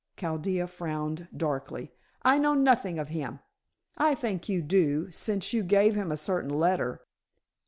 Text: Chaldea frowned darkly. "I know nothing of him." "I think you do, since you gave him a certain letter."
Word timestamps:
Chaldea 0.17 0.65
frowned 0.65 1.27
darkly. 1.37 1.93
"I 2.23 2.39
know 2.39 2.55
nothing 2.55 2.97
of 2.97 3.09
him." 3.09 3.39
"I 3.95 4.15
think 4.15 4.49
you 4.49 4.63
do, 4.63 5.11
since 5.11 5.53
you 5.53 5.61
gave 5.61 5.93
him 5.93 6.11
a 6.11 6.17
certain 6.17 6.49
letter." 6.49 7.05